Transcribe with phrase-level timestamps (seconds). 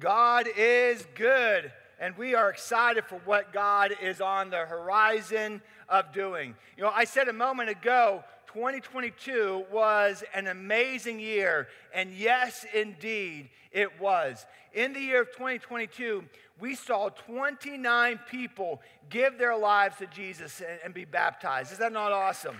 [0.00, 6.10] God is good, and we are excited for what God is on the horizon of
[6.12, 6.54] doing.
[6.78, 13.50] You know, I said a moment ago, 2022 was an amazing year, and yes, indeed,
[13.72, 14.46] it was.
[14.72, 16.24] In the year of 2022,
[16.58, 18.80] we saw 29 people
[19.10, 21.72] give their lives to Jesus and, be baptized.
[21.72, 22.56] Is that not awesome?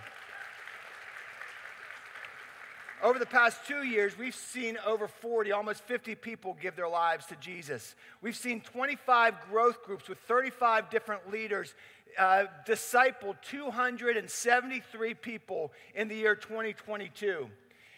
[3.02, 7.24] Over the past two years, we've seen over 40, almost 50 people give their lives
[7.26, 7.94] to Jesus.
[8.20, 11.74] We've seen 25 growth groups with 35 different leaders
[12.18, 17.48] uh, disciple 273 people in the year 2022.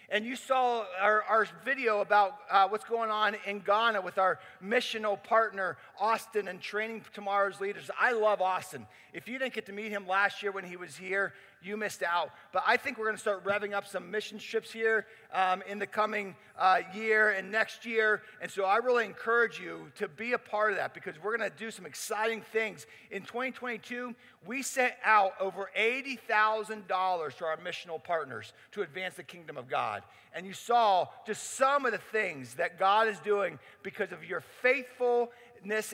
[0.09, 4.39] And you saw our, our video about uh, what's going on in Ghana with our
[4.63, 7.91] missional partner, Austin, and training tomorrow's leaders.
[7.99, 8.87] I love Austin.
[9.15, 11.33] If you didn't get to meet him last year when he was here,
[11.65, 12.31] you missed out.
[12.53, 15.79] But I think we're going to start revving up some mission trips here um, in
[15.79, 18.23] the coming uh, year and next year.
[18.41, 21.51] And so I really encourage you to be a part of that because we're going
[21.51, 22.87] to do some exciting things.
[23.11, 24.15] In 2022,
[24.47, 30.03] we sent out over $80,000 to our missional partners to advance the kingdom of God.
[30.35, 34.43] And you saw just some of the things that God is doing because of your
[34.63, 35.31] faithful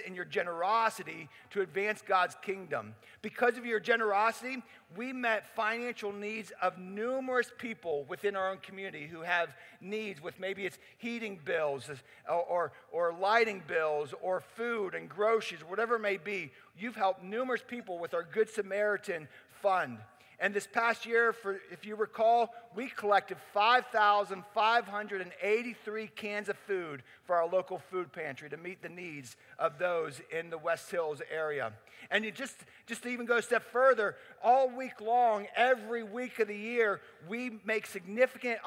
[0.05, 2.95] and your generosity to advance God's kingdom.
[3.23, 4.63] Because of your generosity,
[4.97, 10.39] we met financial needs of numerous people within our own community who have needs with
[10.41, 11.91] maybe it's heating bills
[12.29, 16.51] or, or, or lighting bills or food and groceries, whatever it may be.
[16.79, 19.99] You've helped numerous people with our Good Samaritan fund.
[20.41, 27.35] And this past year, for, if you recall, we collected 5,583 cans of food for
[27.35, 31.73] our local food pantry to meet the needs of those in the West Hills area.
[32.13, 32.55] And you just,
[32.87, 37.01] just to even go a step further, all week long, every week of the year,
[37.29, 38.61] we make significant,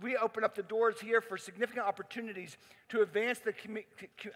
[0.00, 2.56] we open up the doors here for significant opportunities
[2.92, 3.78] to advance the com-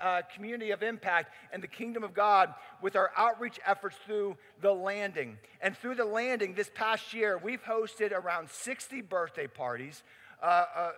[0.00, 4.72] uh, community of impact and the kingdom of God with our outreach efforts through the
[4.72, 5.36] landing.
[5.60, 10.02] And through the landing this past year, we've hosted around 60 birthday parties.
[10.42, 10.90] Uh, uh,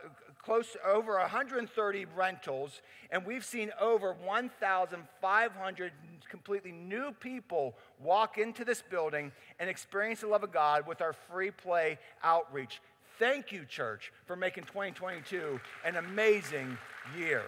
[0.43, 5.93] close over 130 rentals, and we've seen over 1,500
[6.29, 11.13] completely new people walk into this building and experience the love of God with our
[11.13, 12.81] free play outreach.
[13.19, 16.79] Thank you, church, for making 2022 an amazing
[17.19, 17.43] year.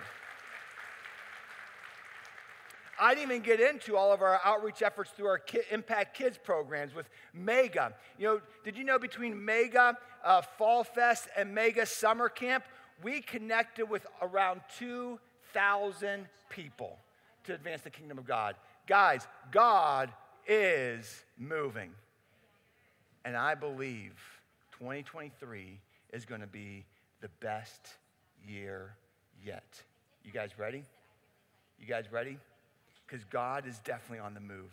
[3.01, 6.93] I didn't even get into all of our outreach efforts through our Impact Kids programs
[6.93, 7.95] with Mega.
[8.19, 12.65] You know, did you know between Mega uh, Fall Fest and Mega Summer Camp,
[13.03, 16.99] we connected with around 2,000 people
[17.45, 18.57] to advance the kingdom of God.
[18.87, 20.11] Guys, God
[20.47, 21.93] is moving.
[23.25, 24.40] And I believe
[24.81, 25.79] 2023
[26.15, 26.87] is going to be
[27.21, 27.99] the best
[28.43, 28.95] year
[29.45, 29.83] yet.
[30.25, 30.85] You guys ready?
[31.79, 32.39] You guys ready?
[33.07, 34.73] Because God is definitely on the move.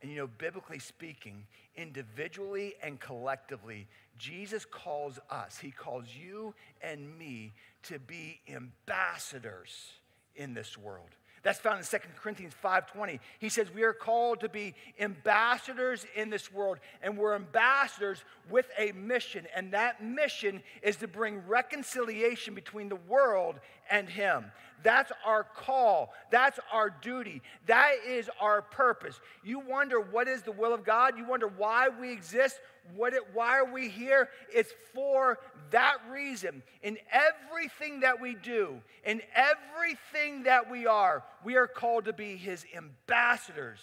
[0.00, 1.44] And you know, biblically speaking,
[1.76, 3.86] individually and collectively,
[4.16, 7.52] Jesus calls us, He calls you and me
[7.84, 9.92] to be ambassadors
[10.34, 11.10] in this world.
[11.42, 13.18] That's found in 2 Corinthians 5:20.
[13.38, 18.70] He says we are called to be ambassadors in this world and we're ambassadors with
[18.76, 23.58] a mission and that mission is to bring reconciliation between the world
[23.90, 24.52] and him.
[24.82, 26.12] That's our call.
[26.30, 27.42] That's our duty.
[27.66, 29.20] That is our purpose.
[29.44, 31.18] You wonder what is the will of God?
[31.18, 32.60] You wonder why we exist?
[32.94, 34.30] What it, why are we here?
[34.52, 35.38] It's for
[35.70, 36.62] that reason.
[36.82, 42.36] In everything that we do, in everything that we are, we are called to be
[42.36, 43.80] his ambassadors,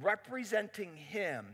[0.00, 1.46] representing him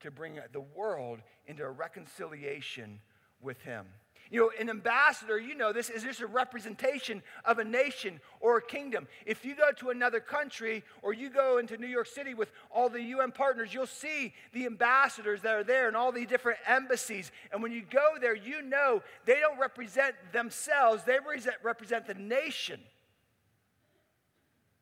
[0.00, 3.00] to bring the world into a reconciliation
[3.40, 3.86] with him.
[4.32, 8.56] You know, an ambassador, you know this, is just a representation of a nation or
[8.56, 9.06] a kingdom.
[9.26, 12.88] If you go to another country or you go into New York City with all
[12.88, 17.30] the UN partners, you'll see the ambassadors that are there and all the different embassies.
[17.52, 21.18] And when you go there, you know they don't represent themselves, they
[21.62, 22.80] represent the nation.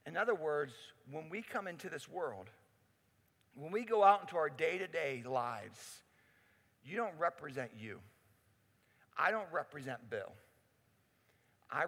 [0.07, 0.75] In other words,
[1.11, 2.47] when we come into this world,
[3.57, 6.03] when we go out into our day to day lives,
[6.85, 7.99] you don't represent you.
[9.21, 10.33] I don't represent Bill.
[11.71, 11.85] I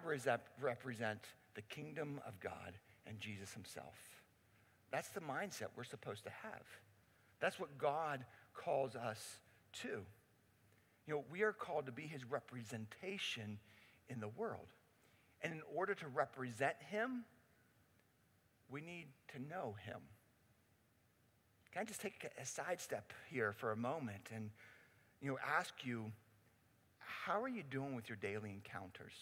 [0.61, 1.19] represent
[1.55, 2.73] the kingdom of God
[3.07, 3.95] and Jesus himself.
[4.91, 6.63] That's the mindset we're supposed to have.
[7.39, 9.39] That's what God calls us
[9.81, 10.03] to.
[11.07, 13.57] You know, we are called to be his representation
[14.07, 14.67] in the world.
[15.41, 17.25] And in order to represent him,
[18.69, 19.99] we need to know him.
[21.71, 24.51] Can I just take a sidestep here for a moment and
[25.19, 26.11] you know ask you
[27.25, 29.13] how are you doing with your daily encounters?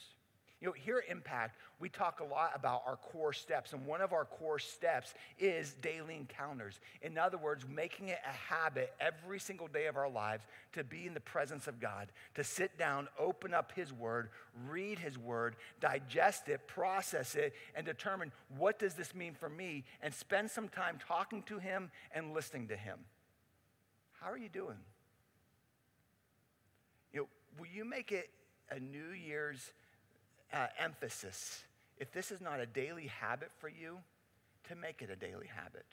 [0.61, 3.99] You know, here at Impact, we talk a lot about our core steps, and one
[3.99, 6.79] of our core steps is daily encounters.
[7.01, 11.07] In other words, making it a habit every single day of our lives to be
[11.07, 14.29] in the presence of God, to sit down, open up His Word,
[14.69, 19.83] read His Word, digest it, process it, and determine what does this mean for me,
[20.03, 22.99] and spend some time talking to Him and listening to Him.
[24.19, 24.77] How are you doing?
[27.59, 28.29] Will you make it
[28.69, 29.71] a New Year's
[30.53, 31.63] uh, emphasis,
[31.97, 33.99] if this is not a daily habit for you,
[34.69, 35.85] to make it a daily habit.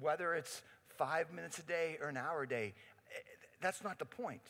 [0.00, 0.62] Whether it's
[0.96, 2.74] five minutes a day or an hour a day,
[3.14, 3.18] eh,
[3.60, 4.42] that's not the point.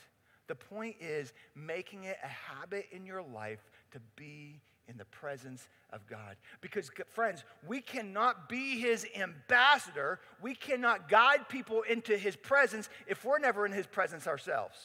[0.48, 5.66] The point is making it a habit in your life to be in the presence
[5.90, 6.36] of God.
[6.60, 13.24] Because, friends, we cannot be his ambassador, we cannot guide people into his presence if
[13.24, 14.76] we're never in his presence ourselves.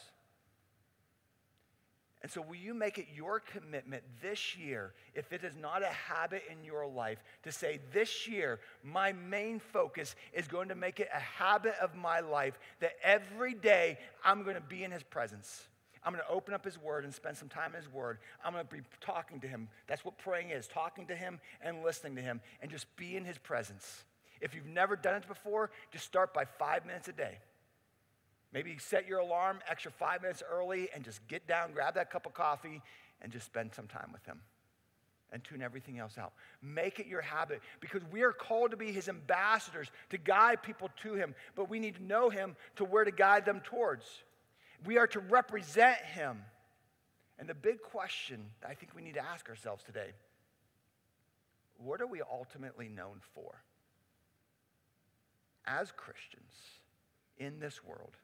[2.22, 5.88] And so, will you make it your commitment this year, if it is not a
[5.88, 11.00] habit in your life, to say, This year, my main focus is going to make
[11.00, 15.02] it a habit of my life that every day I'm going to be in His
[15.02, 15.64] presence.
[16.04, 18.20] I'm going to open up His Word and spend some time in His Word.
[18.46, 19.68] I'm going to be talking to Him.
[19.88, 23.26] That's what praying is talking to Him and listening to Him and just be in
[23.26, 24.04] His presence.
[24.42, 27.40] If you've never done it before, just start by five minutes a day.
[28.54, 32.26] Maybe set your alarm extra five minutes early and just get down, grab that cup
[32.26, 32.82] of coffee,
[33.22, 34.42] and just spend some time with him
[35.32, 36.34] and tune everything else out.
[36.62, 40.90] Make it your habit because we are called to be his ambassadors, to guide people
[41.04, 44.06] to him, but we need to know him to where to guide them towards.
[44.86, 46.44] We are to represent him.
[47.40, 50.12] And the big question I think we need to ask ourselves today
[51.78, 53.64] what are we ultimately known for?
[55.66, 56.54] As Christians
[57.38, 58.16] in this world,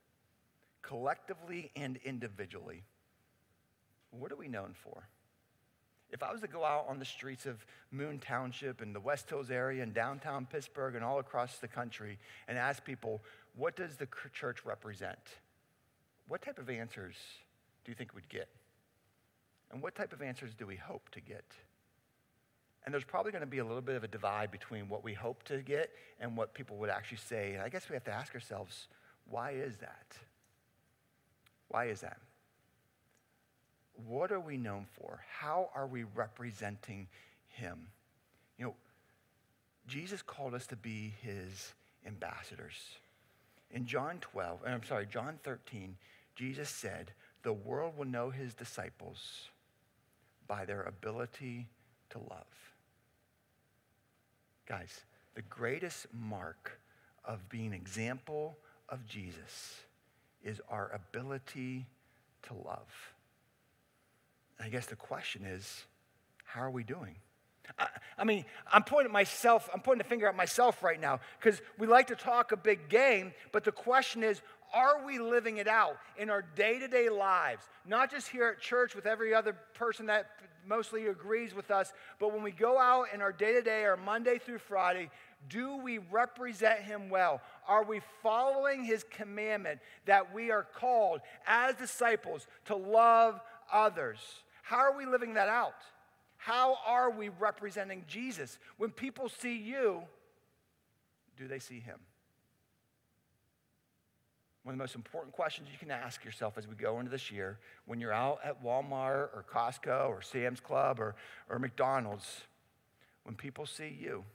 [0.88, 2.84] collectively and individually,
[4.12, 5.08] what are we known for?
[6.10, 9.30] If I was to go out on the streets of Moon Township and the West
[9.30, 12.18] Hills area and downtown Pittsburgh and all across the country
[12.48, 13.22] and ask people,
[13.58, 15.20] what does the church represent?
[16.30, 17.16] What type of answers
[17.84, 18.48] do you think we'd get?
[19.72, 21.44] And what type of answers do we hope to get?
[22.86, 25.14] And there's probably going to be a little bit of a divide between what we
[25.14, 25.90] hope to get
[26.22, 27.56] and what people would actually say.
[27.56, 28.88] And I guess we have to ask ourselves,
[29.30, 30.18] why is that?
[31.70, 32.18] Why is that?
[34.08, 35.24] What are we known for?
[35.40, 37.08] How are we representing
[37.48, 37.88] him?
[38.58, 38.76] You know,
[39.88, 41.74] Jesus called us to be his
[42.06, 42.76] ambassadors.
[43.72, 45.96] In John 12, I'm sorry, John 13,
[46.36, 47.12] Jesus said,
[47.44, 49.50] The world will know his disciples
[50.48, 51.68] by their ability
[52.12, 52.74] to love.
[54.68, 55.02] Guys,
[55.36, 56.80] the greatest mark
[57.26, 58.58] of being example
[58.90, 59.82] of Jesus
[60.44, 61.86] is our ability
[62.44, 63.14] to love.
[64.60, 65.86] I guess the question is,
[66.46, 67.16] how are we doing?
[67.78, 67.88] I,
[68.18, 71.88] I mean, I'm pointing myself, I'm pointing the finger at myself right now because we
[71.88, 74.42] like to talk a big game, but the question is,
[74.74, 77.64] are we living it out in our day to day lives?
[77.86, 80.30] Not just here at church with every other person that
[80.68, 83.96] mostly agrees with us, but when we go out in our day to day, our
[83.96, 85.10] Monday through Friday,
[85.50, 87.42] do we represent him well?
[87.68, 93.40] Are we following his commandment that we are called as disciples to love
[93.72, 94.20] others?
[94.64, 95.76] How are we living that out?
[96.38, 98.60] How are we representing Jesus?
[98.78, 100.02] When people see you,
[101.38, 102.00] do they see him?
[104.64, 107.32] One of the most important questions you can ask yourself as we go into this
[107.32, 111.16] year, when you're out at Walmart or Costco or Sam's Club or,
[111.50, 112.42] or McDonald's,
[113.24, 114.26] when people see you,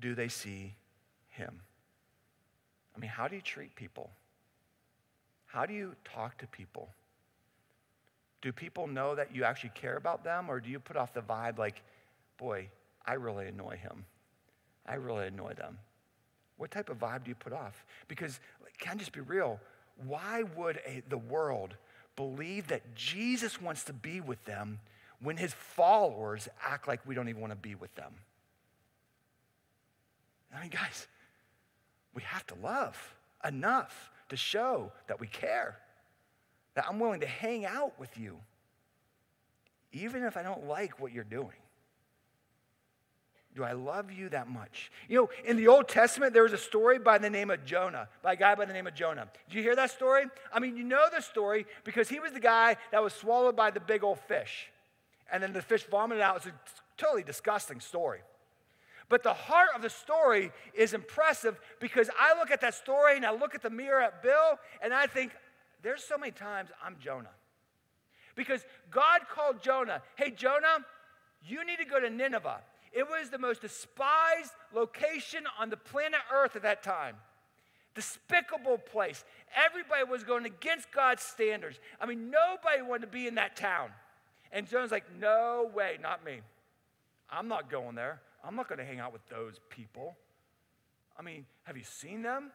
[0.00, 0.74] do they see
[1.28, 1.60] him?
[2.96, 4.10] I mean, how do you treat people?
[5.46, 6.90] How do you talk to people?
[8.42, 11.20] Do people know that you actually care about them, or do you put off the
[11.20, 11.82] vibe like,
[12.38, 12.68] boy,
[13.06, 14.04] I really annoy him?
[14.86, 15.78] I really annoy them.
[16.56, 17.84] What type of vibe do you put off?
[18.08, 18.40] Because,
[18.78, 19.60] can I just be real?
[20.06, 21.74] Why would a, the world
[22.16, 24.80] believe that Jesus wants to be with them
[25.20, 28.12] when his followers act like we don't even want to be with them?
[30.54, 31.06] I mean, guys,
[32.14, 32.96] we have to love
[33.44, 35.76] enough to show that we care,
[36.74, 38.38] that I'm willing to hang out with you,
[39.92, 41.56] even if I don't like what you're doing.
[43.54, 44.92] Do I love you that much?
[45.08, 48.08] You know, in the Old Testament, there was a story by the name of Jonah,
[48.22, 49.26] by a guy by the name of Jonah.
[49.48, 50.26] Did you hear that story?
[50.52, 53.70] I mean, you know the story because he was the guy that was swallowed by
[53.70, 54.70] the big old fish.
[55.32, 56.36] And then the fish vomited out.
[56.36, 56.52] It's a
[56.96, 58.20] totally disgusting story.
[59.08, 63.24] But the heart of the story is impressive because I look at that story and
[63.24, 65.32] I look at the mirror at Bill and I think,
[65.82, 67.30] there's so many times I'm Jonah.
[68.34, 70.84] Because God called Jonah, hey, Jonah,
[71.46, 72.60] you need to go to Nineveh.
[72.92, 77.16] It was the most despised location on the planet Earth at that time.
[77.94, 79.24] Despicable place.
[79.56, 81.78] Everybody was going against God's standards.
[82.00, 83.90] I mean, nobody wanted to be in that town.
[84.52, 86.40] And Jonah's like, no way, not me.
[87.30, 88.20] I'm not going there.
[88.48, 90.16] I'm not going to hang out with those people.
[91.18, 92.50] I mean, have you seen them?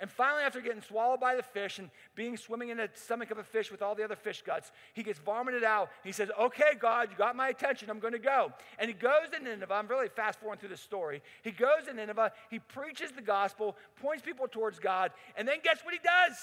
[0.00, 3.38] And finally, after getting swallowed by the fish and being swimming in the stomach of
[3.38, 5.90] a fish with all the other fish guts, he gets vomited out.
[6.02, 7.90] He says, Okay, God, you got my attention.
[7.90, 8.52] I'm going to go.
[8.78, 9.72] And he goes to Nineveh.
[9.72, 11.22] I'm really fast forwarding through the story.
[11.42, 12.32] He goes to Nineveh.
[12.50, 15.12] He preaches the gospel, points people towards God.
[15.36, 16.36] And then guess what he does?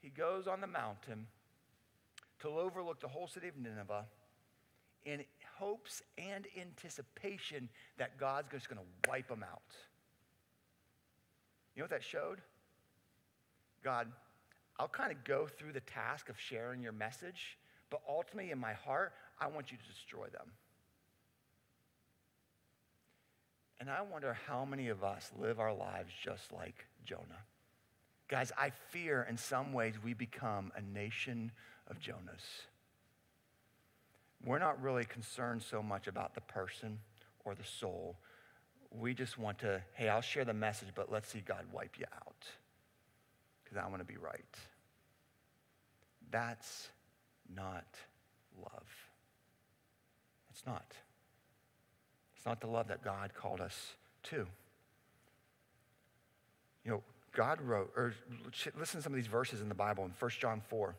[0.00, 1.28] He goes on the mountain
[2.40, 4.06] to overlook the whole city of Nineveh
[5.04, 5.24] in
[5.58, 7.68] hopes and anticipation
[7.98, 9.62] that God's just going to wipe them out.
[11.74, 12.40] You know what that showed?
[13.82, 14.08] God,
[14.78, 17.58] I'll kind of go through the task of sharing your message,
[17.90, 20.52] but ultimately in my heart, I want you to destroy them.
[23.80, 27.44] And I wonder how many of us live our lives just like Jonah.
[28.28, 31.52] Guys, I fear in some ways we become a nation
[31.88, 32.66] of Jonahs.
[34.42, 36.98] We're not really concerned so much about the person
[37.44, 38.16] or the soul
[38.98, 42.06] we just want to, hey, I'll share the message, but let's see God wipe you
[42.14, 42.46] out
[43.62, 44.44] because I want to be right.
[46.30, 46.88] That's
[47.54, 47.86] not
[48.60, 48.86] love.
[50.50, 50.94] It's not.
[52.36, 54.46] It's not the love that God called us to.
[56.84, 57.02] You know,
[57.34, 58.14] God wrote, or
[58.78, 60.94] listen to some of these verses in the Bible in 1 John 4.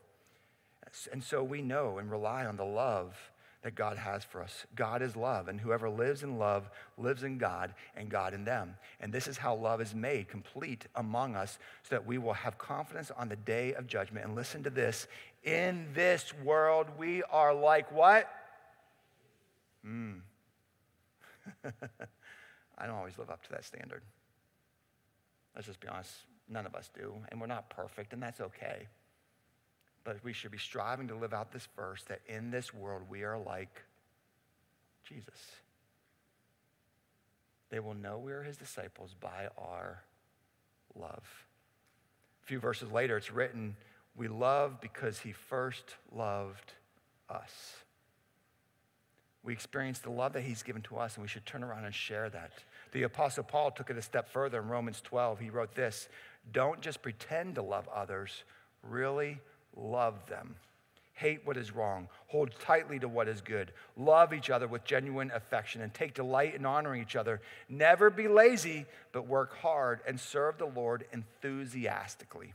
[1.12, 3.16] And so we know and rely on the love
[3.62, 4.64] that God has for us.
[4.76, 8.76] God is love, and whoever lives in love lives in God and God in them.
[9.00, 12.58] And this is how love is made complete among us so that we will have
[12.58, 14.24] confidence on the day of judgment.
[14.24, 15.08] And listen to this
[15.42, 18.30] in this world, we are like what?
[19.84, 20.18] Hmm.
[22.78, 24.02] I don't always live up to that standard.
[25.56, 26.12] Let's just be honest,
[26.48, 27.14] none of us do.
[27.30, 28.86] And we're not perfect, and that's okay.
[30.06, 33.24] But we should be striving to live out this verse that in this world we
[33.24, 33.82] are like
[35.02, 35.56] Jesus.
[37.70, 40.04] They will know we are his disciples by our
[40.94, 41.24] love.
[42.44, 43.74] A few verses later, it's written,
[44.16, 46.74] We love because he first loved
[47.28, 47.50] us.
[49.42, 51.94] We experience the love that he's given to us, and we should turn around and
[51.94, 52.52] share that.
[52.92, 55.40] The Apostle Paul took it a step further in Romans 12.
[55.40, 56.08] He wrote this
[56.52, 58.44] Don't just pretend to love others,
[58.84, 59.40] really
[59.76, 60.56] love them.
[61.14, 62.08] Hate what is wrong.
[62.26, 63.72] Hold tightly to what is good.
[63.96, 67.40] Love each other with genuine affection and take delight in honoring each other.
[67.70, 72.52] Never be lazy, but work hard and serve the Lord enthusiastically.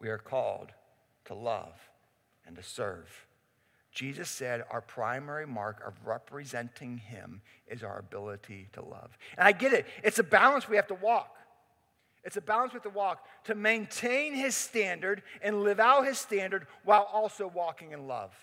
[0.00, 0.72] We are called
[1.26, 1.74] to love
[2.46, 3.26] and to serve.
[3.92, 9.16] Jesus said our primary mark of representing Him is our ability to love.
[9.36, 11.34] And I get it, it's a balance we have to walk.
[12.26, 16.66] It's a balance with the walk to maintain his standard and live out his standard
[16.84, 18.34] while also walking in love.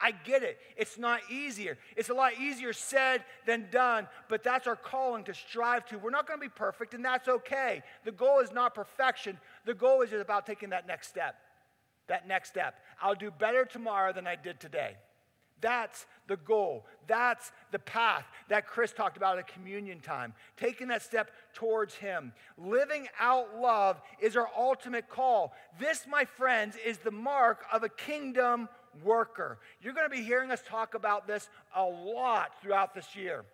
[0.00, 0.58] I get it.
[0.76, 1.78] It's not easier.
[1.96, 5.98] It's a lot easier said than done, but that's our calling to strive to.
[5.98, 7.82] We're not going to be perfect, and that's okay.
[8.04, 11.36] The goal is not perfection, the goal is just about taking that next step.
[12.08, 12.74] That next step.
[13.00, 14.96] I'll do better tomorrow than I did today.
[15.60, 16.86] That's the goal.
[17.06, 20.34] That's the path that Chris talked about at communion time.
[20.56, 22.32] Taking that step towards Him.
[22.56, 25.52] Living out love is our ultimate call.
[25.80, 28.68] This, my friends, is the mark of a kingdom
[29.02, 29.58] worker.
[29.82, 33.44] You're going to be hearing us talk about this a lot throughout this year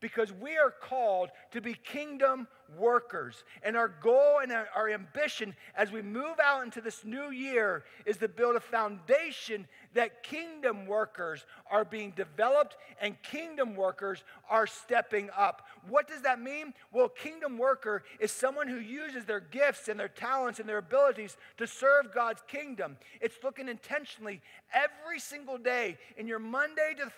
[0.00, 2.48] because we are called to be kingdom
[2.78, 3.44] workers.
[3.62, 8.18] And our goal and our, ambition as we move out into this new year is
[8.18, 15.30] to build a foundation that kingdom workers are being developed and kingdom workers are stepping
[15.36, 15.66] up.
[15.88, 16.74] What does that mean?
[16.92, 21.36] Well, kingdom worker is someone who uses their gifts and their talents and their abilities
[21.58, 22.96] to serve God's kingdom.
[23.20, 24.40] It's looking intentionally
[24.72, 27.10] every single day in your Monday to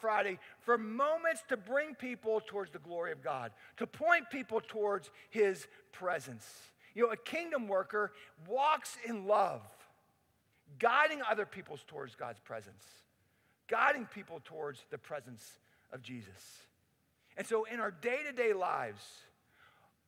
[0.00, 4.99] Friday for moments to bring people towards the glory of God, to point people towards
[5.30, 6.46] his presence.
[6.94, 8.12] You know, a kingdom worker
[8.48, 9.62] walks in love
[10.78, 12.84] guiding other people towards God's presence,
[13.68, 15.58] guiding people towards the presence
[15.92, 16.66] of Jesus.
[17.36, 19.02] And so, in our day to day lives,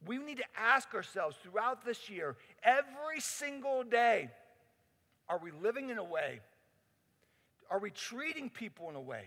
[0.07, 4.31] we need to ask ourselves throughout this year, every single day,
[5.29, 6.41] are we living in a way?
[7.71, 9.27] Are we treating people in a way?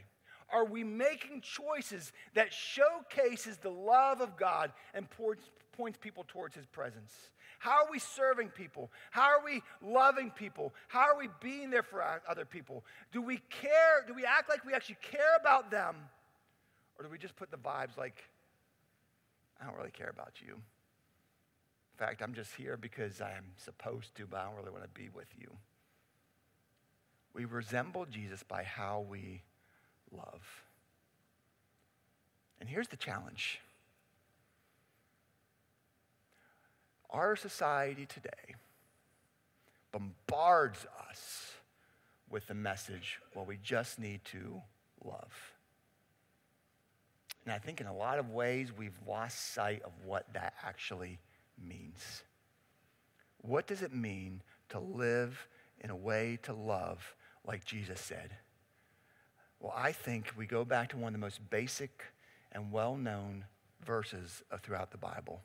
[0.55, 6.65] Are we making choices that showcases the love of God and points, people towards his
[6.65, 7.11] presence?
[7.59, 8.89] How are we serving people?
[9.11, 10.73] How are we loving people?
[10.87, 12.85] How are we being there for other people?
[13.11, 14.05] Do we care?
[14.07, 15.95] Do we act like we actually care about them?
[16.97, 18.23] Or do we just put the vibes like,
[19.61, 20.53] I don't really care about you?
[20.53, 24.89] In fact, I'm just here because I'm supposed to, but I don't really want to
[24.89, 25.49] be with you.
[27.33, 29.43] We resemble Jesus by how we
[30.15, 30.63] love.
[32.59, 33.59] And here's the challenge
[37.09, 38.55] our society today
[39.91, 41.53] bombards us
[42.29, 44.61] with the message well, we just need to
[45.03, 45.53] love.
[47.45, 51.19] And I think in a lot of ways, we've lost sight of what that actually
[51.63, 52.23] means.
[53.41, 55.47] What does it mean to live
[55.79, 58.31] in a way to love like Jesus said?
[59.65, 62.03] Well, I think we go back to one of the most basic
[62.51, 63.45] and well known
[63.83, 65.41] verses throughout the Bible.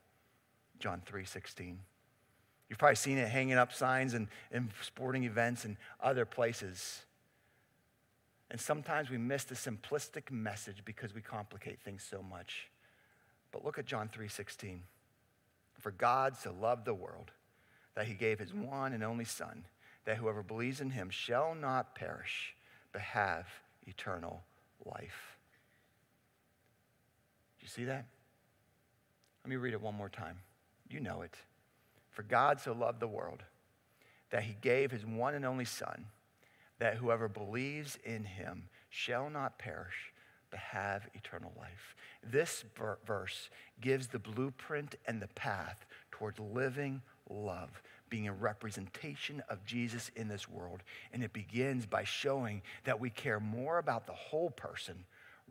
[0.78, 1.78] John 3 16.
[2.68, 7.06] You've probably seen it hanging up signs in, in sporting events and other places.
[8.50, 12.68] And sometimes we miss the simplistic message because we complicate things so much.
[13.52, 14.80] But look at John 3:16.
[15.78, 17.30] For God so loved the world
[17.94, 19.64] that he gave his one and only son,
[20.04, 22.54] that whoever believes in him shall not perish,
[22.92, 23.46] but have
[23.90, 24.42] eternal
[24.86, 25.36] life.
[27.58, 28.06] Do you see that?
[29.44, 30.38] Let me read it one more time.
[30.88, 31.34] You know it.
[32.10, 33.42] For God so loved the world
[34.30, 36.06] that he gave his one and only Son,
[36.78, 40.12] that whoever believes in him shall not perish,
[40.50, 41.94] but have eternal life.
[42.22, 42.64] This
[43.06, 50.10] verse gives the blueprint and the path towards living love, being a representation of Jesus
[50.16, 50.82] in this world.
[51.12, 55.04] And it begins by showing that we care more about the whole person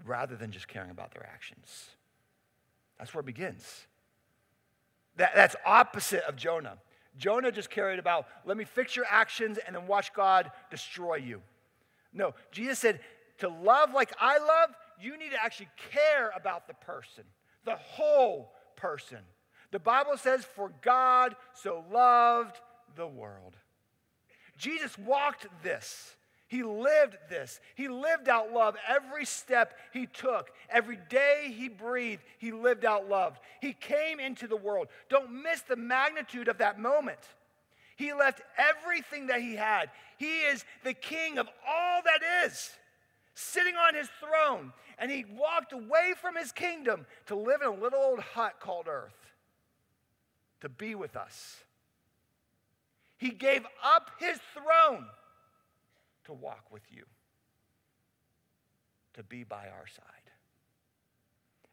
[0.05, 1.89] rather than just caring about their actions.
[2.97, 3.87] That's where it begins.
[5.15, 6.77] That, that's opposite of Jonah.
[7.17, 11.41] Jonah just cared about, let me fix your actions and then watch God destroy you.
[12.13, 12.99] No, Jesus said,
[13.39, 14.69] to love like I love,
[15.01, 17.23] you need to actually care about the person,
[17.65, 19.19] the whole person.
[19.71, 22.59] The Bible says, for God so loved
[22.95, 23.55] the world.
[24.57, 26.15] Jesus walked this.
[26.47, 27.59] He lived this.
[27.75, 30.49] He lived out love every step he took.
[30.69, 33.39] Every day he breathed, he lived out love.
[33.61, 34.87] He came into the world.
[35.09, 37.19] Don't miss the magnitude of that moment.
[37.95, 39.91] He left everything that he had.
[40.17, 42.71] He is the king of all that is,
[43.35, 44.73] sitting on his throne.
[44.97, 48.87] And he walked away from his kingdom to live in a little old hut called
[48.87, 49.18] earth
[50.61, 51.57] to be with us.
[53.17, 55.05] He gave up his throne
[56.25, 57.03] to walk with you,
[59.15, 60.05] to be by our side.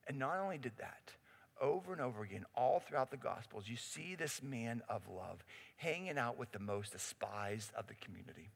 [0.09, 1.13] And not only did that,
[1.61, 5.45] over and over again, all throughout the Gospels, you see this man of love
[5.77, 8.51] hanging out with the most despised of the community.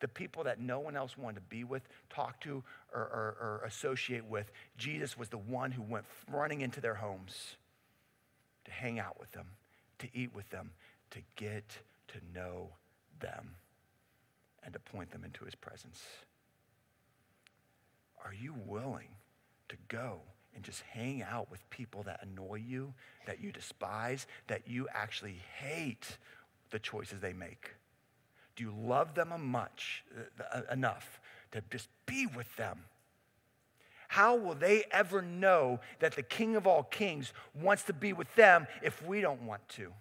[0.00, 2.62] The people that no one else wanted to be with, talk to,
[2.94, 4.50] or, or, or associate with.
[4.78, 7.56] Jesus was the one who went running into their homes
[8.64, 9.46] to hang out with them,
[9.98, 10.70] to eat with them,
[11.10, 12.70] to get to know
[13.20, 13.56] them
[14.64, 16.02] and to point them into his presence.
[18.24, 19.08] Are you willing
[19.68, 20.20] to go
[20.54, 22.92] and just hang out with people that annoy you,
[23.26, 26.18] that you despise, that you actually hate
[26.70, 27.74] the choices they make?
[28.56, 31.20] Do you love them much uh, uh, enough
[31.52, 32.80] to just be with them?
[34.10, 38.34] How will they ever know that the King of all kings wants to be with
[38.34, 39.92] them if we don't want to?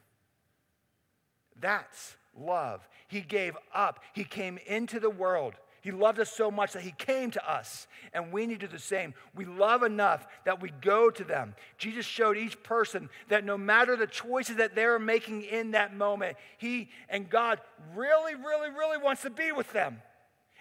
[1.62, 2.89] That's love.
[3.08, 4.00] He gave up.
[4.13, 5.54] He came into the world.
[5.82, 8.74] He loved us so much that he came to us, and we need to do
[8.74, 9.13] the same.
[9.36, 11.54] We love enough that we go to them.
[11.78, 16.36] Jesus showed each person that no matter the choices that they're making in that moment,
[16.58, 17.62] he and God
[17.95, 20.02] really, really, really wants to be with them.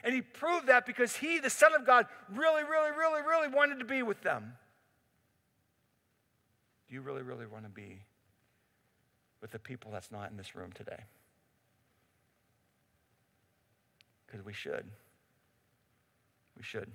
[0.04, 3.78] And he proved that because he, the Son of God, really, really, really, really wanted
[3.80, 4.54] to be with them.
[6.88, 8.00] Do you really, really want to be
[9.40, 11.04] with the people that's not in this room today?
[14.26, 14.84] Because we should.
[16.56, 16.90] We should.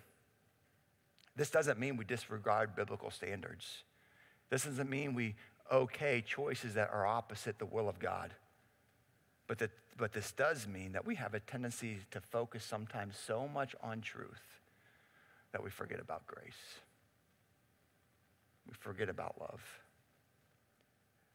[1.35, 3.83] This doesn't mean we disregard biblical standards.
[4.49, 5.35] This doesn't mean we
[5.71, 8.33] okay choices that are opposite the will of God.
[9.47, 13.47] But, that, but this does mean that we have a tendency to focus sometimes so
[13.47, 14.41] much on truth
[15.51, 16.79] that we forget about grace.
[18.67, 19.61] We forget about love.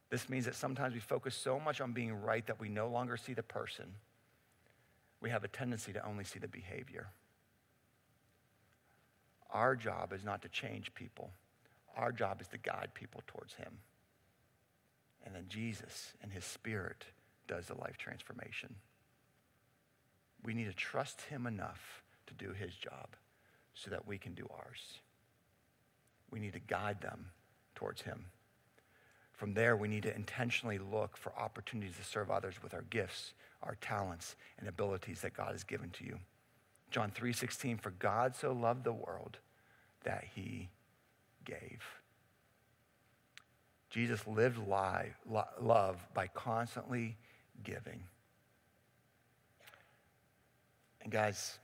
[0.09, 3.15] This means that sometimes we focus so much on being right that we no longer
[3.15, 3.93] see the person
[5.21, 7.07] we have a tendency to only see the behavior.
[9.51, 11.31] Our job is not to change people,
[11.95, 13.79] our job is to guide people towards Him.
[15.25, 17.05] And then Jesus and His Spirit
[17.49, 18.75] does the life transformation.
[20.43, 23.09] We need to trust Him enough to do His job
[23.73, 24.99] so that we can do ours.
[26.31, 27.31] We need to guide them
[27.75, 28.25] towards Him.
[29.33, 33.33] From there, we need to intentionally look for opportunities to serve others with our gifts,
[33.63, 36.19] our talents, and abilities that God has given to you.
[36.91, 39.39] John 3:16 for God so loved the world
[40.03, 40.69] that he
[41.45, 41.83] gave.
[43.89, 47.17] Jesus lived lo- love by constantly
[47.63, 48.03] giving.
[51.01, 51.57] And guys,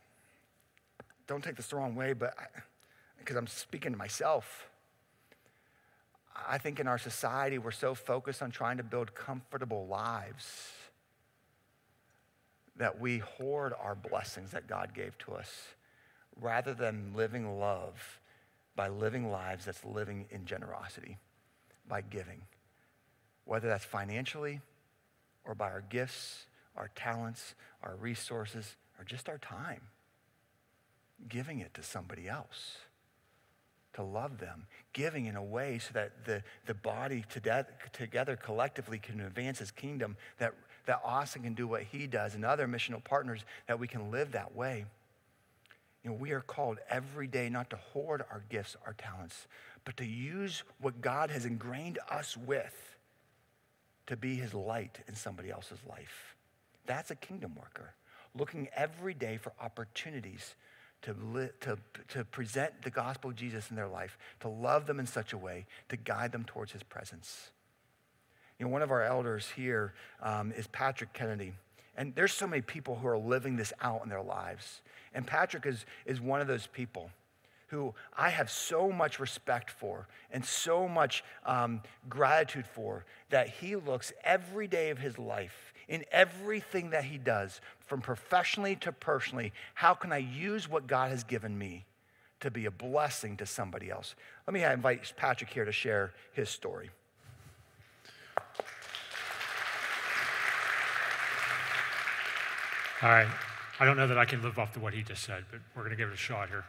[1.27, 2.35] don't take this the wrong way, but
[3.19, 4.69] because I'm speaking to myself.
[6.47, 10.71] I think in our society, we're so focused on trying to build comfortable lives
[12.75, 15.49] that we hoard our blessings that God gave to us
[16.39, 18.19] rather than living love
[18.75, 21.17] by living lives that's living in generosity,
[21.87, 22.41] by giving,
[23.45, 24.59] whether that's financially
[25.45, 29.81] or by our gifts, our talents, our resources, or just our time,
[31.27, 32.77] giving it to somebody else
[33.95, 37.23] to love them, giving in a way so that the, the body
[37.93, 40.53] together collectively can advance his kingdom, that,
[40.85, 44.33] that Austin can do what he does, and other missional partners, that we can live
[44.33, 44.85] that way.
[46.03, 49.47] You know, we are called every day not to hoard our gifts, our talents,
[49.85, 52.94] but to use what God has ingrained us with
[54.07, 56.35] to be his light in somebody else's life.
[56.85, 57.93] That's a kingdom worker,
[58.37, 60.55] looking every day for opportunities
[61.01, 61.77] to, li- to,
[62.09, 65.37] to present the gospel of Jesus in their life, to love them in such a
[65.37, 67.51] way, to guide them towards his presence.
[68.59, 71.53] You know, one of our elders here um, is Patrick Kennedy.
[71.97, 74.81] And there's so many people who are living this out in their lives.
[75.13, 77.09] And Patrick is, is one of those people
[77.67, 83.75] who I have so much respect for and so much um, gratitude for that he
[83.75, 89.53] looks every day of his life in everything that he does, from professionally to personally,
[89.75, 91.85] how can I use what God has given me
[92.39, 94.15] to be a blessing to somebody else?
[94.47, 96.89] Let me invite Patrick here to share his story.
[103.01, 103.27] All right.
[103.79, 105.83] I don't know that I can live up to what he just said, but we're
[105.83, 106.63] going to give it a shot here.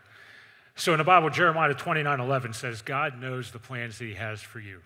[0.78, 4.42] So in the Bible, Jeremiah 29 11 says, God knows the plans that he has
[4.42, 4.82] for you.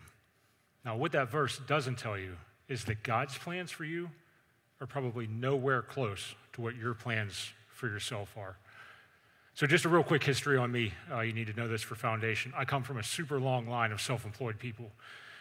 [0.84, 2.36] Now, what that verse doesn't tell you
[2.68, 4.08] is that God's plans for you
[4.80, 8.56] are probably nowhere close to what your plans for yourself are.
[9.54, 10.94] So, just a real quick history on me.
[11.12, 12.52] Uh, you need to know this for foundation.
[12.56, 14.92] I come from a super long line of self employed people.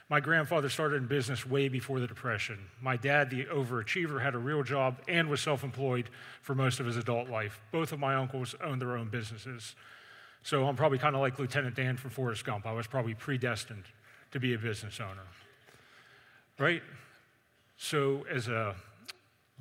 [0.09, 2.57] My grandfather started in business way before the Depression.
[2.81, 6.09] My dad, the overachiever, had a real job and was self employed
[6.41, 7.61] for most of his adult life.
[7.71, 9.75] Both of my uncles owned their own businesses.
[10.43, 12.65] So I'm probably kind of like Lieutenant Dan from Forrest Gump.
[12.65, 13.83] I was probably predestined
[14.31, 15.25] to be a business owner.
[16.57, 16.81] Right?
[17.77, 18.75] So, as a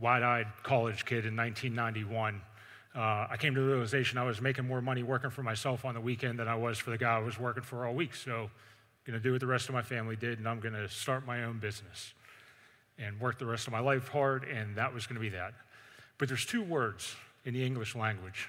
[0.01, 2.41] wide eyed college kid in 1991,
[2.95, 2.99] uh,
[3.31, 6.01] I came to the realization I was making more money working for myself on the
[6.01, 8.15] weekend than I was for the guy I was working for all week.
[8.15, 8.51] So, I'm
[9.07, 11.25] going to do what the rest of my family did, and I'm going to start
[11.25, 12.13] my own business
[12.99, 15.55] and work the rest of my life hard, and that was going to be that.
[16.19, 17.15] But there's two words
[17.45, 18.49] in the English language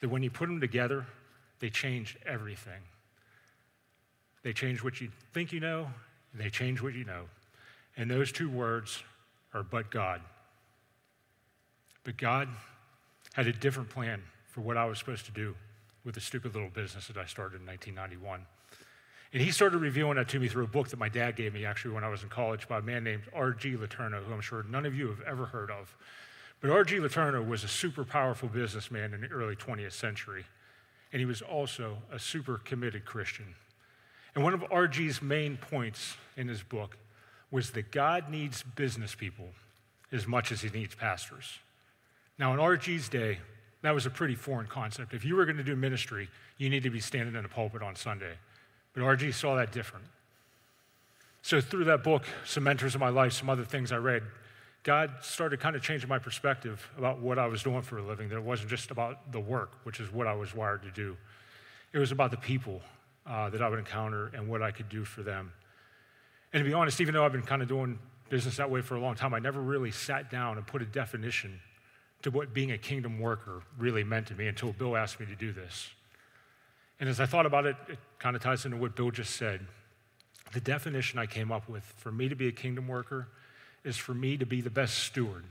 [0.00, 1.06] that when you put them together,
[1.64, 2.82] they change everything.
[4.42, 5.88] They change what you think you know,
[6.30, 7.22] and they change what you know.
[7.96, 9.02] And those two words
[9.54, 10.20] are but God.
[12.04, 12.50] But God
[13.32, 15.54] had a different plan for what I was supposed to do
[16.04, 18.42] with the stupid little business that I started in 1991.
[19.32, 21.64] And he started revealing that to me through a book that my dad gave me
[21.64, 23.74] actually when I was in college by a man named R.G.
[23.74, 25.96] Letourneau, who I'm sure none of you have ever heard of.
[26.60, 26.96] But R.G.
[26.96, 30.44] Letourneau was a super powerful businessman in the early 20th century,
[31.14, 33.54] and he was also a super committed Christian.
[34.34, 36.96] And one of R.G.'s main points in his book
[37.52, 39.50] was that God needs business people
[40.10, 41.60] as much as he needs pastors.
[42.36, 43.38] Now, in RG's day,
[43.82, 45.14] that was a pretty foreign concept.
[45.14, 47.80] If you were going to do ministry, you need to be standing in a pulpit
[47.80, 48.34] on Sunday.
[48.92, 50.06] But RG saw that different.
[51.42, 54.24] So, through that book, some mentors of my life, some other things I read,
[54.84, 58.28] God started kind of changing my perspective about what I was doing for a living.
[58.28, 61.16] That it wasn't just about the work, which is what I was wired to do,
[61.92, 62.82] it was about the people
[63.26, 65.52] uh, that I would encounter and what I could do for them.
[66.52, 68.96] And to be honest, even though I've been kind of doing business that way for
[68.96, 71.60] a long time, I never really sat down and put a definition
[72.22, 75.34] to what being a kingdom worker really meant to me until Bill asked me to
[75.34, 75.88] do this.
[77.00, 79.66] And as I thought about it, it kind of ties into what Bill just said.
[80.52, 83.28] The definition I came up with for me to be a kingdom worker
[83.84, 85.44] is for me to be the best steward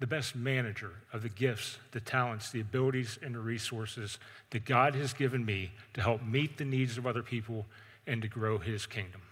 [0.00, 4.18] the best manager of the gifts, the talents, the abilities, and the resources
[4.50, 7.64] that God has given me to help meet the needs of other people
[8.06, 9.22] and to grow his kingdom.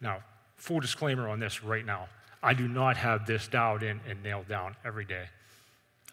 [0.00, 0.18] Now,
[0.56, 2.08] full disclaimer on this right now
[2.44, 5.26] I do not have this dialed in and nailed down every day.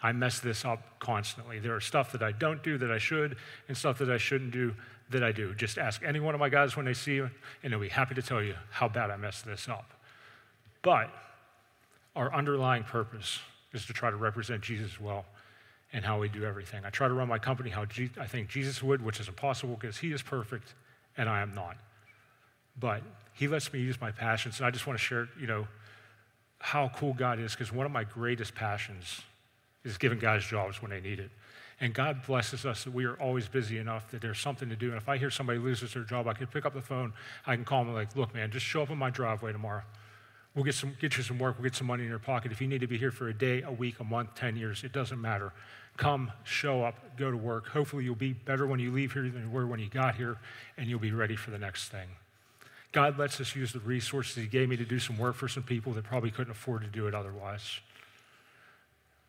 [0.01, 1.59] I mess this up constantly.
[1.59, 3.35] There are stuff that I don't do that I should,
[3.67, 4.75] and stuff that I shouldn't do
[5.09, 5.55] that I do.
[5.55, 7.29] Just ask any one of my guys when they see you,
[7.63, 9.91] and they'll be happy to tell you how bad I messed this up.
[10.81, 11.09] But
[12.15, 13.39] our underlying purpose
[13.73, 15.25] is to try to represent Jesus well
[15.93, 16.85] and how we do everything.
[16.85, 19.75] I try to run my company how Je- I think Jesus would, which is impossible
[19.79, 20.73] because he is perfect
[21.17, 21.77] and I am not.
[22.79, 23.01] But
[23.33, 25.67] he lets me use my passions, and I just want to share, you know,
[26.59, 29.21] how cool God is because one of my greatest passions
[29.83, 31.31] is giving guys jobs when they need it.
[31.81, 34.89] And God blesses us that we are always busy enough that there's something to do.
[34.89, 37.13] And if I hear somebody loses their job, I can pick up the phone,
[37.47, 39.83] I can call them like, look, man, just show up in my driveway tomorrow.
[40.55, 42.51] We'll get, some, get you some work, we'll get some money in your pocket.
[42.51, 44.83] If you need to be here for a day, a week, a month, 10 years,
[44.83, 45.53] it doesn't matter.
[45.95, 47.67] Come, show up, go to work.
[47.67, 50.37] Hopefully, you'll be better when you leave here than you were when you got here,
[50.77, 52.07] and you'll be ready for the next thing.
[52.91, 55.63] God lets us use the resources He gave me to do some work for some
[55.63, 57.79] people that probably couldn't afford to do it otherwise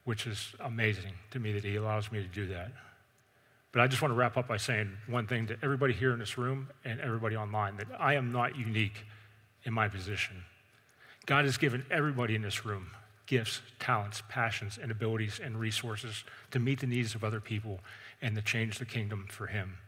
[0.04, 2.72] which is amazing to me that he allows me to do that.
[3.72, 6.18] But I just want to wrap up by saying one thing to everybody here in
[6.18, 9.06] this room and everybody online that I am not unique
[9.64, 10.42] in my position.
[11.30, 12.90] God has given everybody in this room
[13.26, 17.78] gifts, talents, passions, and abilities and resources to meet the needs of other people
[18.20, 19.78] and to change the kingdom for Him.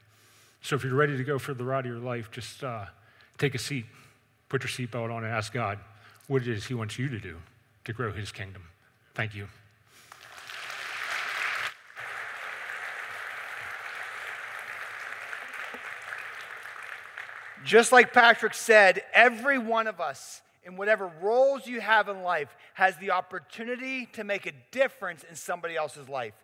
[0.61, 2.85] So if you're ready to go for the ride of your life, just uh,
[3.39, 3.87] take a seat,
[4.49, 5.81] put your seatbelt on, and ask God
[6.29, 7.39] what it is He wants you to do
[7.87, 8.63] to grow His kingdom.
[9.17, 9.49] Thank you.
[17.65, 22.55] Just like Patrick said, every one of us, in whatever roles you have in life,
[22.75, 26.35] has the opportunity to make a difference in somebody else's life.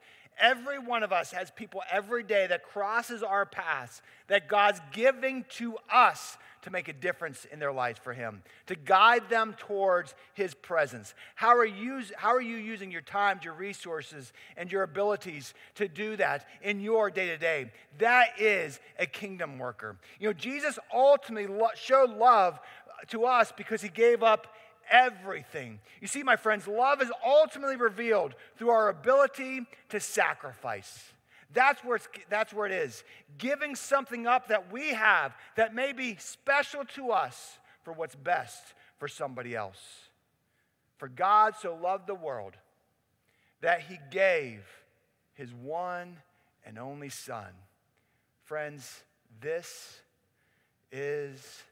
[0.41, 5.45] Every one of us has people every day that crosses our paths that God's giving
[5.57, 10.15] to us to make a difference in their lives for Him, to guide them towards
[10.35, 11.15] His presence.
[11.35, 15.89] How are you, how are you using your time, your resources, and your abilities to
[15.89, 17.71] do that in your day to day?
[17.99, 19.97] That is a kingdom worker.
[20.21, 22.59] You know, Jesus ultimately showed love
[23.09, 24.49] to us because He gave up
[24.91, 25.81] everything.
[26.01, 31.13] You see, my friends, love is ultimately revealed through our ability to sacrifice.
[31.53, 33.05] That's where, that's where it is.
[33.39, 38.75] Giving something up that we have that may be special to us for what's best
[38.99, 39.81] for somebody else.
[40.99, 42.55] For God so loved the world
[43.61, 44.63] that he gave
[45.35, 46.19] his one
[46.67, 47.47] and only Son.
[48.45, 49.05] Friends,
[49.41, 50.01] this
[50.91, 51.63] is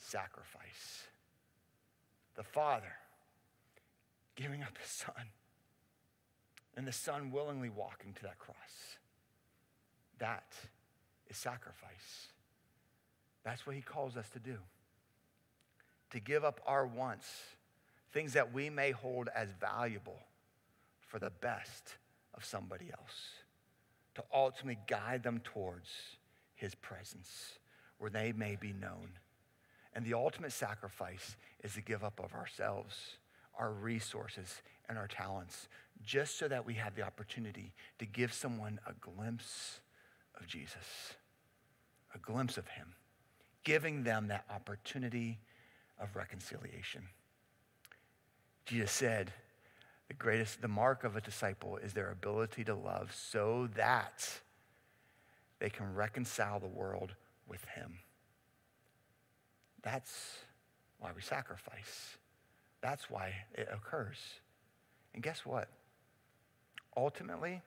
[0.00, 1.06] sacrifice.
[2.36, 2.92] The Father
[4.36, 5.26] giving up his Son,
[6.76, 8.96] and the Son willingly walking to that cross.
[10.18, 10.54] That
[11.28, 12.28] is sacrifice.
[13.44, 14.56] That's what he calls us to do.
[16.10, 17.28] To give up our wants,
[18.12, 20.18] things that we may hold as valuable
[21.06, 21.96] for the best
[22.34, 23.28] of somebody else,
[24.14, 25.88] to ultimately guide them towards
[26.54, 27.58] his presence
[27.98, 29.10] where they may be known.
[29.94, 33.16] And the ultimate sacrifice is to give up of ourselves,
[33.58, 35.68] our resources, and our talents,
[36.04, 39.80] just so that we have the opportunity to give someone a glimpse
[40.38, 41.14] of Jesus,
[42.14, 42.94] a glimpse of him,
[43.64, 45.38] giving them that opportunity
[46.00, 47.02] of reconciliation.
[48.64, 49.32] Jesus said,
[50.08, 54.40] the greatest, the mark of a disciple is their ability to love so that
[55.60, 57.14] they can reconcile the world
[57.46, 57.98] with him.
[59.82, 60.38] That's
[60.98, 62.16] why we sacrifice.
[62.80, 64.18] That's why it occurs.
[65.14, 65.68] And guess what?
[66.96, 67.62] Ultimately,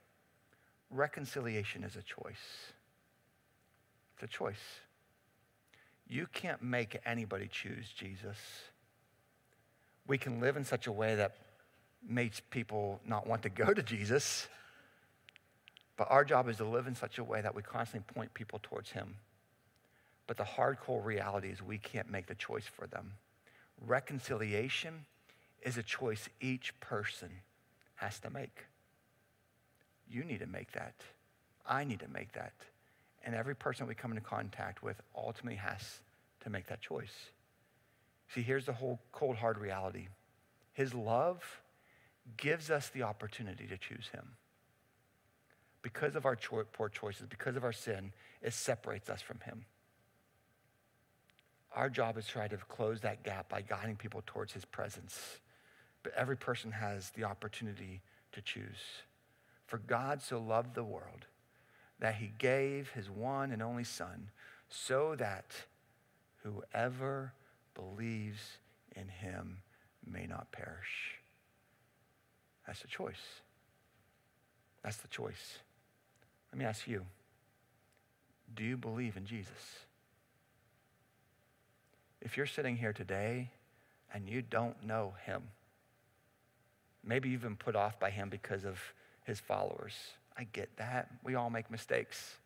[0.90, 2.74] reconciliation is a choice.
[4.16, 4.82] It's a choice.
[6.08, 8.38] You can't make anybody choose Jesus.
[10.08, 11.36] We can live in such a way that
[12.08, 14.48] makes people not want to go to Jesus.
[15.96, 18.60] But our job is to live in such a way that we constantly point people
[18.62, 19.16] towards Him.
[20.28, 23.14] But the hardcore reality is we can't make the choice for them.
[23.86, 25.06] Reconciliation
[25.62, 27.30] is a choice each person
[27.96, 28.66] has to make.
[30.10, 30.96] You need to make that.
[31.66, 32.54] I need to make that.
[33.26, 36.00] And every person we come into contact with ultimately has
[36.42, 37.32] to make that choice.
[38.34, 40.08] See, here's the whole cold, hard reality
[40.74, 41.62] His love
[42.38, 44.36] gives us the opportunity to choose Him.
[45.82, 49.66] Because of our cho- poor choices, because of our sin, it separates us from Him.
[51.76, 55.40] Our job is to try to close that gap by guiding people towards His presence,
[56.04, 58.02] but every person has the opportunity
[58.34, 59.02] to choose.
[59.66, 61.26] For God so loved the world
[62.00, 64.30] that he gave his one and only Son,
[64.68, 65.54] so that
[66.44, 67.32] whoever
[67.74, 68.58] believes
[68.96, 69.60] in him
[70.06, 71.22] may not perish.
[72.68, 73.42] That's the choice.
[74.84, 75.60] That's the choice.
[76.52, 77.06] Let me ask you
[78.54, 79.86] do you believe in Jesus?
[82.24, 83.52] If you're sitting here today
[84.14, 85.44] and you don't know him,
[87.04, 88.80] maybe you've been put off by him because of
[89.26, 89.94] his followers.
[90.38, 91.10] I get that.
[91.24, 92.38] We all make mistakes.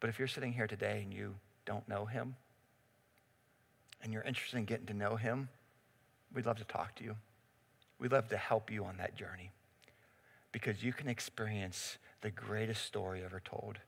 [0.00, 2.34] But if you're sitting here today and you don't know him,
[4.02, 5.48] and you're interested in getting to know him,
[6.34, 7.16] we'd love to talk to you.
[8.00, 9.50] We'd love to help you on that journey
[10.50, 13.78] because you can experience the greatest story ever told.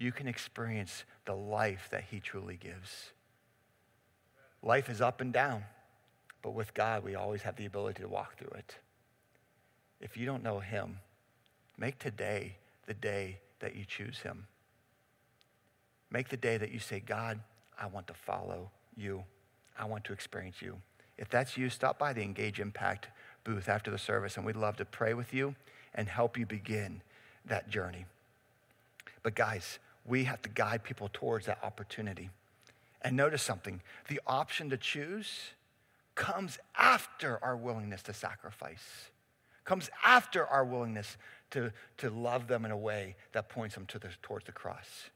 [0.00, 3.10] You can experience the life that he truly gives.
[4.62, 5.64] Life is up and down,
[6.40, 8.76] but with God, we always have the ability to walk through it.
[10.00, 11.00] If you don't know him,
[11.76, 14.46] make today the day that you choose him.
[16.10, 17.38] Make the day that you say, God,
[17.78, 19.22] I want to follow you.
[19.78, 20.78] I want to experience you.
[21.18, 23.08] If that's you, stop by the Engage Impact
[23.44, 25.56] booth after the service, and we'd love to pray with you
[25.94, 27.02] and help you begin
[27.44, 28.06] that journey.
[29.22, 29.78] But, guys,
[30.10, 32.30] we have to guide people towards that opportunity.
[33.02, 35.30] And notice something the option to choose
[36.16, 39.10] comes after our willingness to sacrifice,
[39.64, 41.16] comes after our willingness
[41.52, 45.10] to, to love them in a way that points them to the, towards the cross.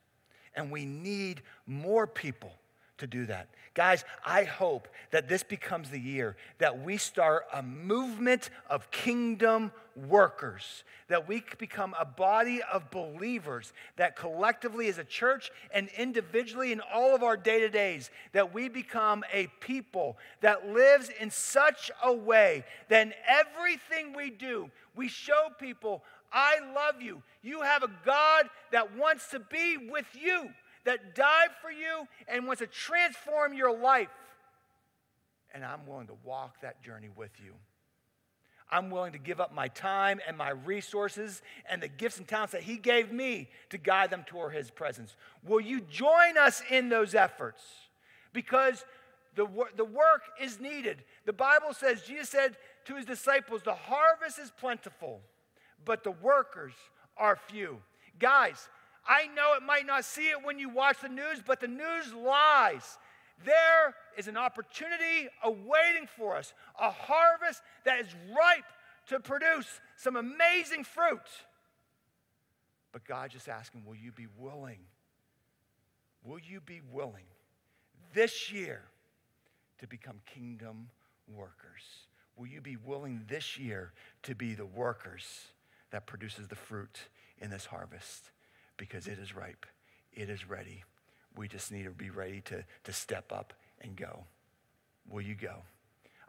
[0.54, 2.52] And we need more people
[2.98, 3.48] to do that.
[3.74, 9.72] Guys, I hope that this becomes the year that we start a movement of kingdom
[9.96, 16.70] workers, that we become a body of believers, that collectively as a church and individually
[16.70, 21.30] in all of our day to days, that we become a people that lives in
[21.30, 27.22] such a way that in everything we do, we show people, I love you.
[27.42, 30.48] You have a God that wants to be with you
[30.84, 34.08] that died for you and wants to transform your life.
[35.52, 37.52] And I'm willing to walk that journey with you.
[38.70, 42.52] I'm willing to give up my time and my resources and the gifts and talents
[42.52, 45.16] that He gave me to guide them toward His presence.
[45.46, 47.62] Will you join us in those efforts?
[48.32, 48.84] Because
[49.36, 51.04] the, the work is needed.
[51.24, 55.20] The Bible says, Jesus said to His disciples, The harvest is plentiful,
[55.84, 56.72] but the workers
[57.16, 57.78] are few.
[58.18, 58.68] Guys,
[59.06, 62.12] I know it might not see it when you watch the news, but the news
[62.14, 62.98] lies.
[63.44, 68.64] There is an opportunity awaiting for us, a harvest that is ripe
[69.08, 71.20] to produce some amazing fruit.
[72.92, 74.78] But God just asking, will you be willing?
[76.24, 77.26] Will you be willing
[78.14, 78.82] this year
[79.80, 80.88] to become kingdom
[81.28, 81.82] workers?
[82.36, 85.48] Will you be willing this year to be the workers
[85.90, 87.00] that produces the fruit
[87.38, 88.30] in this harvest?
[88.76, 89.66] Because it is ripe,
[90.12, 90.84] it is ready.
[91.36, 94.24] We just need to be ready to, to step up and go.
[95.08, 95.62] Will you go?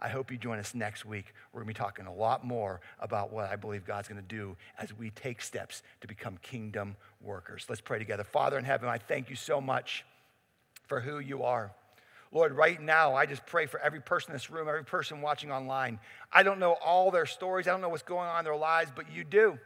[0.01, 1.33] I hope you join us next week.
[1.51, 4.27] We're going to be talking a lot more about what I believe God's going to
[4.27, 7.65] do as we take steps to become kingdom workers.
[7.69, 8.23] Let's pray together.
[8.23, 10.05] Father in heaven, I thank you so much
[10.87, 11.71] for who you are.
[12.31, 15.51] Lord, right now, I just pray for every person in this room, every person watching
[15.51, 15.99] online.
[16.33, 18.91] I don't know all their stories, I don't know what's going on in their lives,
[18.93, 19.57] but you do.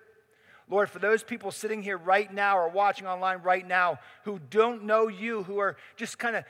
[0.70, 4.84] Lord, for those people sitting here right now or watching online right now who don't
[4.84, 6.44] know you, who are just kind of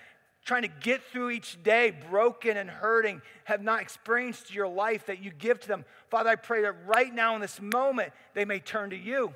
[0.45, 5.23] trying to get through each day broken and hurting, have not experienced your life that
[5.23, 8.60] you give to them, Father, I pray that right now in this moment they may
[8.60, 9.34] turn to you.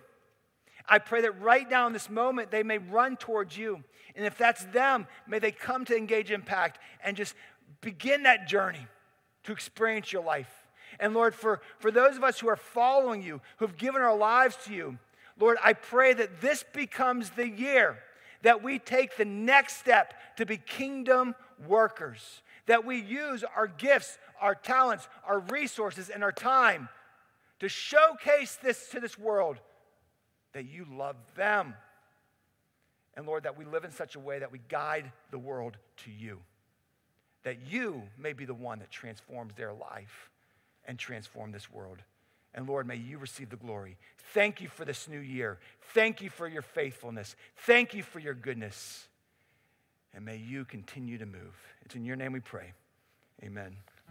[0.88, 3.84] I pray that right now in this moment they may run towards you.
[4.16, 7.36] And if that's them, may they come to Engage Impact and just
[7.82, 8.86] begin that journey
[9.44, 10.63] to experience your life.
[11.00, 14.58] And Lord, for, for those of us who are following you, who've given our lives
[14.66, 14.98] to you,
[15.40, 17.98] Lord, I pray that this becomes the year
[18.44, 21.34] that we take the next step to be kingdom
[21.68, 26.90] workers, that we use our gifts, our talents, our resources, and our time
[27.60, 29.58] to showcase this to this world
[30.52, 31.74] that you love them.
[33.16, 36.12] And Lord, that we live in such a way that we guide the world to
[36.12, 36.40] you,
[37.44, 40.30] that you may be the one that transforms their life
[40.86, 42.00] and transform this world.
[42.54, 43.98] And Lord, may you receive the glory.
[44.34, 45.60] Thank you for this new year.
[45.94, 47.36] Thank you for your faithfulness.
[47.58, 49.08] Thank you for your goodness.
[50.14, 51.56] And may you continue to move.
[51.84, 52.74] It's in your name we pray.
[53.44, 53.76] Amen.